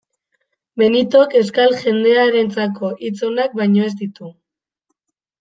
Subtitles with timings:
[0.81, 4.33] Benitok euskal jendearentzako hitz onak baino ez ditu.